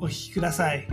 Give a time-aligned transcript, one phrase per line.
[0.00, 0.86] お聞きください。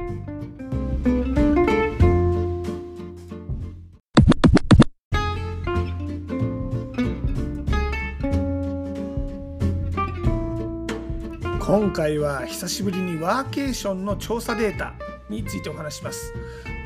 [11.59, 14.93] 今回は久しぶりにワーケーションの調査データ
[15.29, 16.33] についてお話します。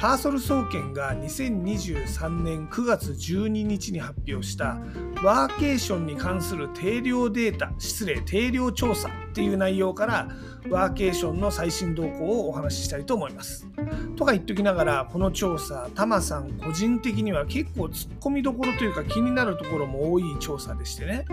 [0.01, 4.79] パーソル総研が2023年9月12日に発表した
[5.23, 10.27] ワーケーションに関する定量データ失礼定量調査っていう内容から
[10.71, 13.67] ワーケーションの最新動向をお話ししたいと思います。
[14.15, 21.25] とか言っときながらこの調査タマさん個人的には結構ツッコミどころというか気になるところも多い調査でしてね。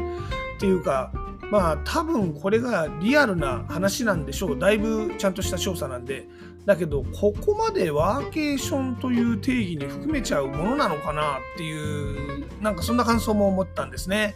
[0.57, 1.11] っていうか
[1.51, 4.59] まあ多分これがリアルな話なんでしょう。
[4.59, 6.27] だいぶちゃんとした調査なんで。
[6.67, 14.35] だけどここまでワーケーションという定義に含めちゃうものなのかなっていうなんかそんな感想も思ったんですね。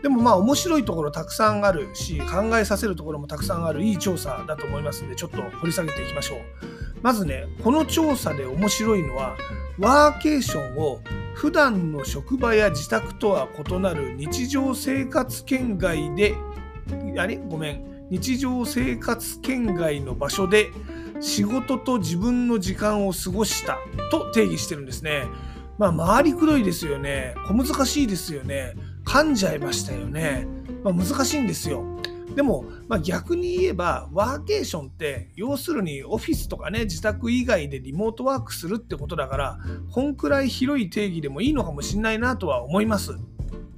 [0.00, 6.71] でもまあ面白いところたくさんあるし考えさせるところもたくさんあるいい調査だと思いますんでちょっと掘り下げていきましょう。
[7.02, 9.36] まずねこの調査で面白いのは
[9.78, 11.00] ワーケーションを
[11.34, 16.34] 普段の職場や自宅とは異なる日常生活圏外で
[17.18, 17.36] あれ？
[17.36, 20.70] ごめん日常生活圏外の場所で
[21.20, 23.78] 仕事と自分の時間を過ごした
[24.10, 25.24] と定義してるんですね。
[25.78, 27.34] まあ、回りくどいですよね。
[27.48, 28.74] 小難しいですよね。
[29.04, 30.46] 噛んじゃいましたよね。
[30.84, 31.82] まあ、難しいんですよ。
[32.34, 39.58] でも、まあ、逆に言えばワーケーションって要するにオフィスとかね自宅以外でリモートワークするってことだから
[39.90, 43.18] こんくらい広い定義でもいいのかもしんないなとは思います。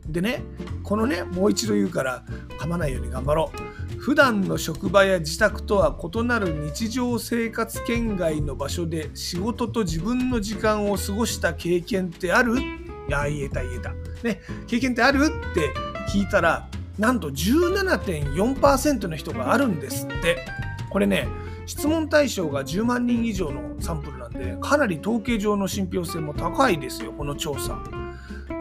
[0.06, 0.42] でね
[0.82, 2.24] このねもう一度言うから
[2.58, 3.74] 噛まないように頑張ろう。
[3.98, 12.60] 普段の職場や自宅とは異なる日常生活圏外の場所で仕事と自分の時間を過ごした経験ってある？
[12.60, 12.62] い
[13.08, 13.92] や言えた言えた。
[14.22, 15.24] ね経験ってある？
[15.24, 15.72] って
[16.12, 16.68] 聞いたら
[16.98, 20.44] なんと17.4%の人があるんですって。
[20.90, 21.26] これね
[21.66, 27.82] 質問対象が10万人以上のサンプルなんでかなり統計上の信憑性も高いですよこの調査。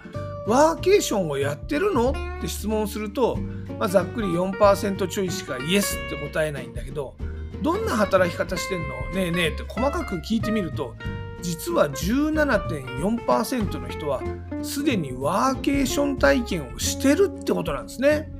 [0.45, 2.11] ワーケーションをやってるの？
[2.11, 3.37] って質問すると、
[3.79, 7.15] まあ、ざっくり4%ちょいしかイエスって答えないんだけど
[7.63, 8.87] どんな働き方してんの？
[9.15, 10.95] ねえねえって細かく聞いてみると
[11.41, 14.21] 実は17.4%の人は
[14.61, 18.31] すでにワーケーション体験をしてるってことなんですね。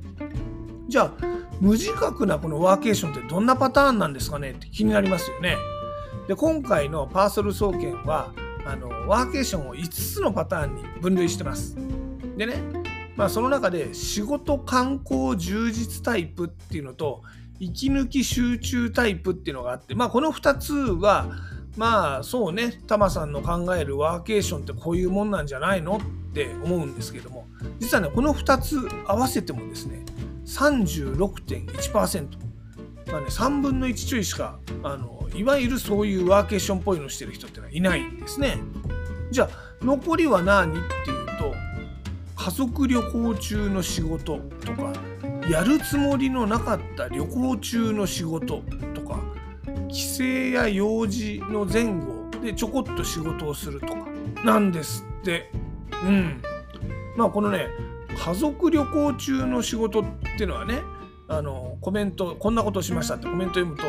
[0.88, 1.14] じゃあ
[1.62, 5.56] 無自覚なこのワーケーションってどんなパターンなんですかねって気になりますよね。
[6.28, 8.34] で今回のパーソル総研は
[8.66, 11.76] あのワーケーションを5つのパターンに分類してます。
[12.38, 12.56] でね、
[13.16, 17.22] まあ、その中で仕事観光充実タイプっていうのと
[17.60, 21.28] 息抜き集中タイプっていうのがあって、まあ、この2つは
[21.80, 27.48] まあそうねタマさんの考えるワーケーションってこういうもんなんじゃないのって思うんですけども
[27.80, 28.78] 実はねこの2つ
[29.08, 30.04] 合わせてもですね
[30.46, 32.28] 36.1%
[33.10, 38.58] まあね3分の1ちょいしかあのいわゆるそういうワーケーションっぽいのしてる人ってのはいないんですね。
[39.32, 39.50] じゃあ
[39.82, 41.54] 残りは何っていうと
[42.36, 44.92] 家族旅行中の仕事とか
[45.50, 48.64] やるつもりのなかった旅行中の仕事
[49.90, 54.08] 帰省や用事の前後でちょこっと仕事をするとか
[54.44, 55.52] なんですって。
[56.06, 56.42] うん。
[57.18, 57.68] まあこのね
[58.18, 60.04] 家族旅行中の仕事っ
[60.38, 60.82] ていうのはね
[61.28, 63.84] あのコメントこんなことしましたってコメント読むと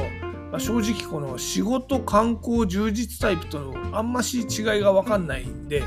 [0.50, 5.82] まあ、正直この仕事観光充実タイプとあんまし違いが分かんないんで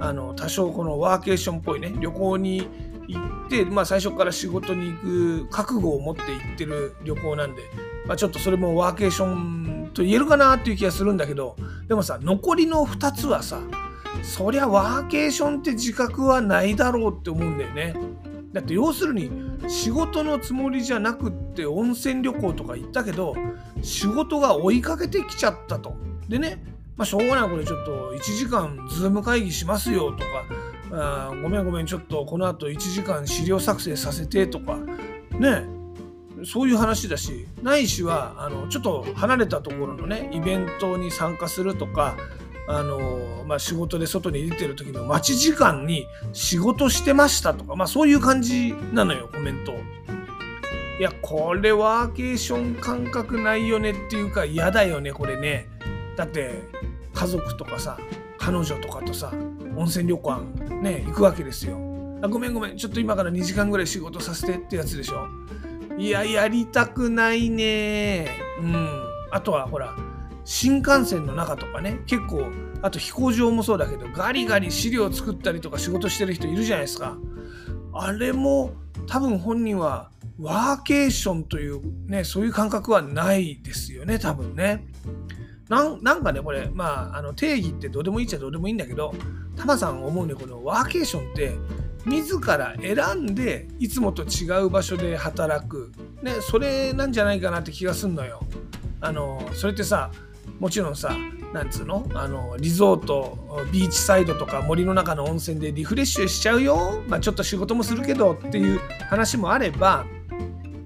[0.00, 2.68] あの多少このワーケーションっぽいね旅行に
[3.08, 7.62] 行って、まあ、最初から仕事に行く覚悟を持って行ってる旅行なんで、
[8.06, 11.56] まあ、ちょっとそれもワーケーションと言えるかなっていう気がするんだけど
[11.88, 13.60] でもさ残りの2つはさ
[14.22, 17.94] そりゃワーケーションって自覚はないだろうって思うんだよね。
[18.52, 19.30] だって要するに
[19.66, 23.34] 仕事のつもりじゃなくって温泉旅行とか行ったけど
[23.80, 25.94] 仕事が追いかけてきちゃったと。
[26.28, 26.62] でね、
[26.96, 30.24] まあ、しょうがないこれちょっと1時間ズーム会議しますよとか
[30.92, 34.76] あごめんごめんちょっとこのあと1時間資料作成させてとか
[35.38, 35.81] ね
[36.44, 42.16] そういう話だしないしはあのちょっと離れたところのねイベントに参加するとか
[42.68, 49.72] あのまあ、仕事で外に出てる時の待ち時間に仕事してましたとか、まあ、そういう感じなのよコメント。
[50.98, 55.68] いやこれワーケーション感覚ないよねっていうか嫌だよねこれね。
[56.16, 56.62] だって
[57.12, 57.98] 家族とかさ
[58.38, 59.32] 彼女とかとさ
[59.76, 60.42] 温泉旅館
[60.80, 61.78] ね行くわけですよ。
[62.22, 65.26] あごめんごめんちょっと今から2時間ぐらい仕事させてってやつでしょ。
[66.02, 68.28] いややりたくないね。
[68.60, 68.88] うん。
[69.30, 69.94] あとはほら
[70.44, 72.00] 新幹線の中とかね。
[72.06, 72.50] 結構
[72.82, 77.16] あと飛行場もそうだけどガリガリ資料作ったりとか仕事してる人いるじゃないですか。
[77.92, 78.72] あれも
[79.06, 80.10] 多分本人は
[80.40, 84.84] ワーケーションというねそういう感覚はないですよね多分ね。
[85.68, 89.14] なんかねこれまああの定義ってどうでもいいっちゃどうでもいいんだけど
[89.56, 91.52] タマさん思うねこのワーケーションって
[92.04, 95.92] 自ら選んでいつもと違う場所で働く。
[96.22, 98.44] ねそれなんじゃないかなって気がすんのよ。
[99.00, 100.10] あのそれってさ
[100.58, 101.16] もちろんさ
[101.52, 102.06] なんつうの？
[102.14, 110.06] あのリゾートビーチサイドとか森の中の温泉でリフレッシュしちゃうよ、まあ、ちょっと仕事もするけどっていう話もあれば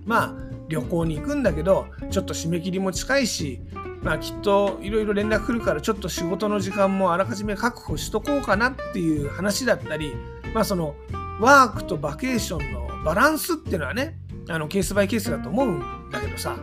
[0.05, 0.35] まあ
[0.69, 3.61] 旅行に行くんだけどちょっと締め切りも近いし
[4.03, 10.15] まあきっといろいろ連絡来るからちょっと仕事の時間もあらかじめ確保しとこうかなっていう話だったり
[10.57, 10.95] まあその
[11.39, 14.17] ワークとバケーションのバランスっていうのはね
[14.49, 16.57] あのケースバイケースだと思うんだけどさ。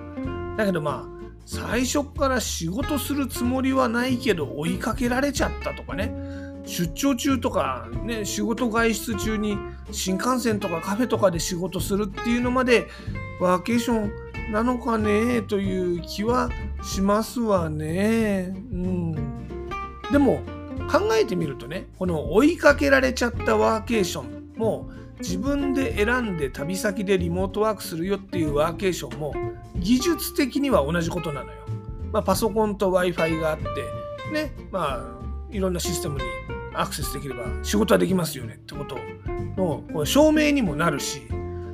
[0.58, 6.12] だけどまあ最初から仕事するつもりはないけど追いかけられちゃったとかね。
[6.66, 9.60] 出張中とかね仕事外出中に
[9.92, 12.88] 新幹線とかカフェとかで仕事するっていうのまで
[13.40, 14.06] ワーケーショ
[14.50, 16.50] ンなのかねという気は
[16.82, 18.56] しますわね。
[18.72, 19.12] うん、
[20.12, 20.42] でも
[20.90, 24.90] 考えてみるとねこの追いかけられちゃったワーケーションも
[25.20, 29.34] 自分で選んで旅先でリモートワークするよっていうワーケーションも
[29.76, 31.58] 技術的には同じことなのよ。
[32.12, 33.66] まあ、パソコンと Wi-Fi があって、
[34.32, 36.24] ね、まあ、いろんなシステムに
[36.76, 38.98] アクセスできれば仕事はできますよねってこと
[39.58, 41.22] の証明にもなるし、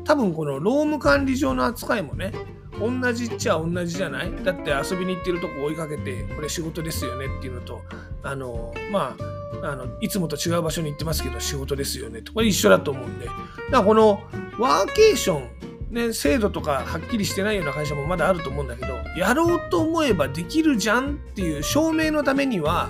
[0.06, 2.32] 多分この労務管理上の扱いもね、
[2.80, 4.44] 同じっちゃ同じじゃない？
[4.44, 7.82] だって遊びに行ってるとこ追いかけて、これ仕事ですよねっていうのと、
[8.24, 9.16] あの、ま
[9.62, 12.34] あ、あのいつもと違う場所に行ってますけど仕事ですよねと。
[12.34, 13.26] これ一緒だと思うんで。
[13.26, 13.40] だか
[13.72, 14.22] らこの
[14.58, 15.50] ワーケーション
[15.90, 22.90] ね、制度とかはっきりしてないような会社もまだあると思うんだけどやろうと思えばできるじゃんっていう証明のためには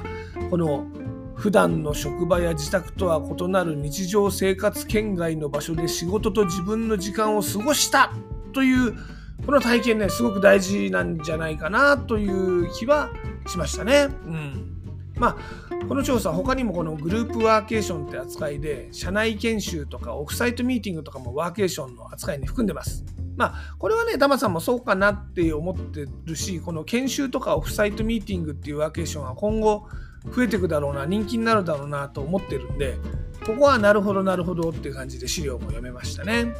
[0.49, 0.85] この
[1.33, 8.11] 普段の職場や自宅とは異なる日常生活圏外の場所で仕事と自分の時間を過ごした
[8.51, 8.97] という
[9.45, 13.09] この体験ねすごく大事なんじゃないかなという気は
[13.47, 14.09] しましたね。
[14.25, 14.75] うん
[15.19, 23.03] まあ、この調査他にもこのグループワーケーションって扱いで社内研修とかオフサイトミーティングとかもワーケーションの扱いに含んでます。
[23.35, 29.87] まあ、これはね、ダマさんもそうかなって思ってるし、この研修とかオフサイトミーティングっていうワーケーションは今後
[30.35, 32.97] 増えていくだろうな、人気になるだろうなと思ってるんで、
[33.45, 36.53] ここはなるほどなるほどっていう感じで資料も読めましたね。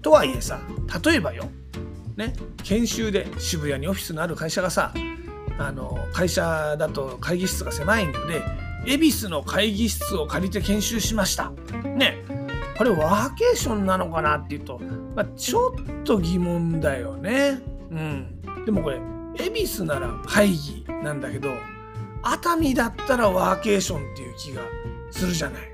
[0.00, 0.60] とはいえさ、
[1.04, 1.50] 例えばよ、
[2.20, 4.92] ね、研修で渋谷にオフィスのある会社がさ、
[5.58, 8.42] あの会社だと会議室が狭いので
[8.86, 11.50] 恵比寿の会議室を借りて研修しました。
[11.84, 12.18] ね
[12.76, 14.78] これワーケーションなのかなっていうと、
[15.14, 17.60] まあ、ちょっと疑問だよね。
[17.90, 18.64] うん。
[18.64, 19.00] でもこれ
[19.38, 21.50] 恵比寿なら会議なんだけど
[22.22, 24.62] 熱海だったらワーケーションっていう気が
[25.10, 25.62] するじゃない。
[25.62, 25.66] い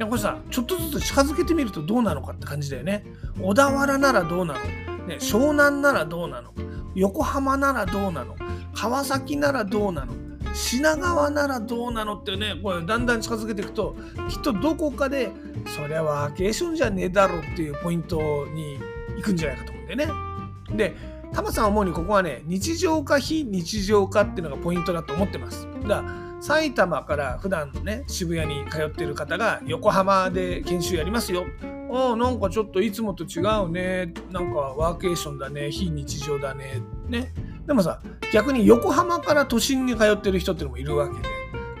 [0.00, 3.04] やこれさちょっとずつ近づけてみるとどうなのかって感じだよね。
[3.40, 4.60] 小田原ならどうなの、
[5.10, 6.52] ね、湘南ならどうなの？
[6.94, 8.36] 横浜ならどうなの？
[8.74, 10.14] 川崎ならどうなの？
[10.54, 13.96] 品川ならどうなのってねこれだんだん近づけていくと
[14.28, 15.30] きっとどこかで
[15.76, 18.78] そりゃワーケーションじゃねえだろっていうポイントに
[19.16, 20.14] 行くんじゃないかと思うんだよ
[20.68, 20.76] ね。
[20.76, 20.96] で
[21.32, 25.68] タマさん思うにここはね日常か非日常かっていうのがポイントだと思ってます。
[25.82, 26.02] だから
[26.40, 31.44] 埼玉から普段のね渋谷に通ってる方が横浜で研修やりますよ。
[31.92, 37.32] ああなんかちょっといつもと違うねなんかワーケーションだね非日常だねね
[37.66, 38.00] でもさ
[38.32, 41.28] 逆に横浜から都心に通ってる人っていうのもいるわけで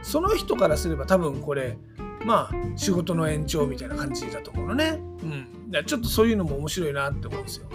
[0.02, 1.78] その人からすれば多分これ
[2.24, 4.98] まあ仕事の延長みたいな感じだと思うのね。
[5.22, 7.66] うん、ちょっとそういうのも面白いなって思うんですよ。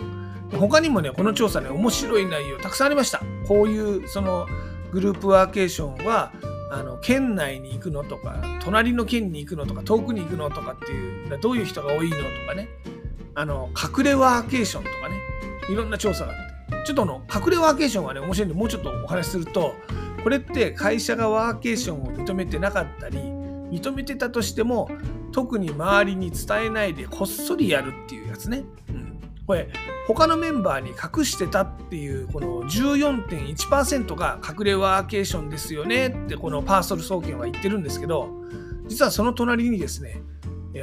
[0.60, 3.22] 他にもねこの調査ね面白い内容たくさんありました。
[3.48, 4.46] こういうその
[4.92, 6.32] グループワーケーションは
[6.76, 12.68] あの県内に行くのとか隣の県に行くのとか遠くに行くのとかっていうどういう人が多いのとかね。
[13.34, 15.16] あの隠れワーケーションとかね。
[15.70, 16.86] いろんな調査があって。
[16.86, 19.74] ちょっとあの隠れワーケーションはね面白いんでもうちょっとお話しすると
[20.24, 24.90] これって会社がワーケーションを認めてなかったり認めてたとしても
[25.32, 28.64] 特に周りに伝えないでこっそりやるっていうやつね。
[29.48, 29.70] これ
[30.08, 38.30] 他のメンバーに隠してたっていうこの14.1%が隠れワーケーションですよねってこのパーソル総研は言ってるんですけど
[38.88, 40.22] 実はその隣にですね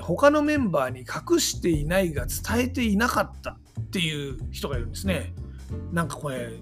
[0.01, 5.35] 他のメンバーに隠していないが伝えていなかったっていう人がいるんですね。
[5.93, 6.53] なんかこれ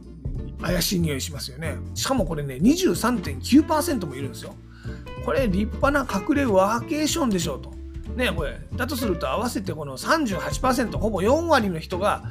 [0.60, 1.76] 怪しい匂いしますよね。
[1.94, 4.54] しかもこれね23.9%もいるんですよ。
[5.24, 7.79] これ立派な隠れワーケーションでしょうと。
[8.16, 8.60] ねこれ。
[8.74, 12.24] だとすると合わせてこの38%ほぼ4割の人が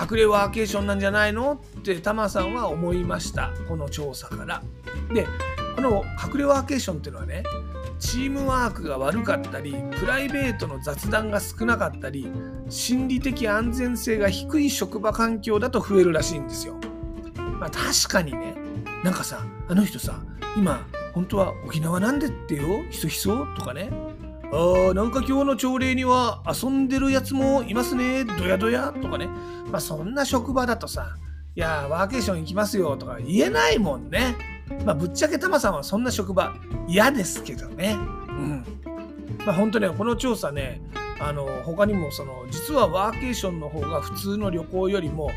[0.00, 1.60] 隠れワーケーションなんじゃないの？
[1.78, 3.52] ってタマさんは思いました。
[3.68, 4.62] この調査から。
[5.12, 5.26] で
[5.74, 7.44] この隠れワーケーションっていうのはね
[7.98, 12.30] チームワークが悪かったりプライベートの雑談が少なかったり
[12.68, 16.76] 心理的安全性が低い職場環境だと増えるらしいんですよ。
[17.60, 18.54] まあ、確かにね
[19.04, 20.22] なんかさあの人さ
[20.56, 22.82] 今本当は沖縄なんでってよ？
[22.90, 23.46] ひそひそ？
[23.56, 23.90] とかね。
[24.56, 28.24] あーなんか今日の朝礼には遊んでるやつもいますね。
[28.24, 29.28] どやどやとかね。
[29.70, 31.14] まあそんな職場だとさ
[31.54, 34.34] いやワーケーション行きますよとか言えないもんね。
[34.86, 36.54] まあぶっちゃけタマさんはそんな職場
[36.88, 37.98] 嫌ですけどね。
[38.28, 38.64] うん。
[39.44, 40.80] まあ本当ねこの調査ね
[41.20, 45.30] あの他にもその実はワーケーションの方が普通の旅行よりも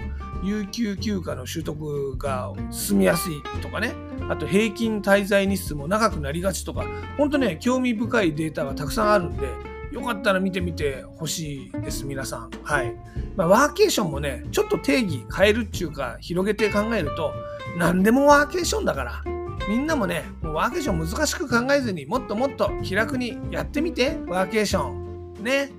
[0.43, 3.93] 有給休暇の取得が進みやすいとかね。
[4.29, 6.86] あと平均滞在日数も長くなりがちとか。
[7.17, 9.48] 本当ね興味深いデータがたくさんあるんで
[9.91, 12.51] よかったら見てみてほしいです皆さん。
[12.63, 12.96] はい、
[13.36, 17.34] まあ、ワーケーションもねちょっと定義変えるっていうか広げて考えると
[17.77, 19.24] 何でもワーケーションだから。
[19.67, 25.43] みんなもねもうワーケーション難しく考えずにもっともっと気楽にやってみてワーケーション。
[25.43, 25.78] ね。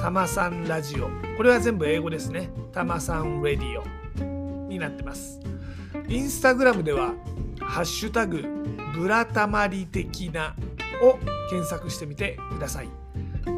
[0.00, 1.10] たまさんラジオ。
[1.36, 2.50] これは全部英語ですね。
[2.72, 5.40] たまさんラディオになってます。
[6.08, 7.14] インスタグラムでは
[7.60, 8.44] ハッシュタグ
[8.94, 10.54] ブラタマリ的な
[11.02, 11.18] を
[11.50, 12.88] 検索してみてください。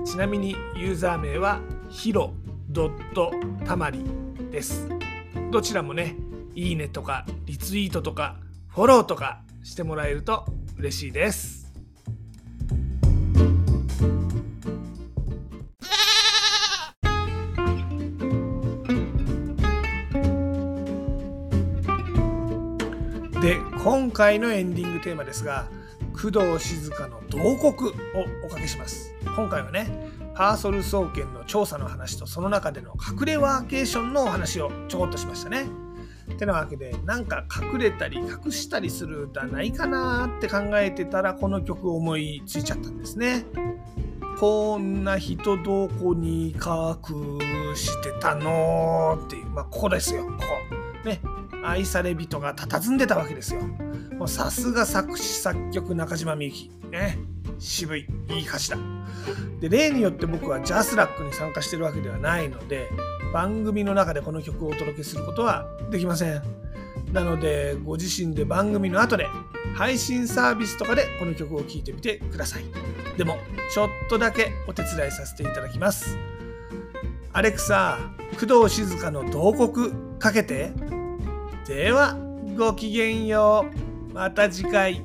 [0.04, 2.32] ちなみにユーザー名はヒロ
[2.68, 3.32] ドット
[3.66, 4.04] たまり
[4.50, 4.88] です。
[5.50, 6.16] どちらもね、
[6.54, 8.36] いいねとかリツイートとか
[8.68, 10.46] フォローとかしてもらえると
[10.78, 11.59] 嬉しいです。
[24.10, 25.68] 今回のエンディングテーマですが
[26.14, 27.92] 工藤静香の慟哭を
[28.44, 29.86] おかけします今回はね
[30.34, 35.66] パーソル総研の調査の話とその中での隠れワーケーションのお話をちょこっとしましたね
[36.36, 43.44] てなわけでなんか隠れたり隠したりする歌ないかなって考えてたらこの曲思いついちゃったんですね。
[44.40, 47.38] こんな人どこに隠
[47.76, 50.32] してたのっていう、まあ、ここですよ、こ
[51.04, 51.08] こ。
[51.08, 51.20] ね。
[51.62, 53.60] 愛され人が佇んでたわけですよ。
[54.20, 56.70] もうさすが作詞作曲中島みゆき。
[56.90, 57.18] ね。
[57.58, 58.76] 渋い、いい歌詞だ。
[59.60, 62.90] で、例によって僕はジャスラックに参加してるわけではないので、
[63.32, 66.42] 番組の中でこの曲をお届けすることはできません。
[67.14, 69.26] なので、ご自身で番組の後で
[69.74, 72.64] 配信サービスとかでこの曲を聴いてみてください。
[73.16, 73.38] でも、
[73.72, 76.18] ちょっとだけお手伝いさせていただきます。
[77.32, 77.96] アレクサ
[78.38, 80.72] 工藤静香の慟哭かけて
[81.66, 82.18] では
[82.58, 85.02] ごきげんようまた次回。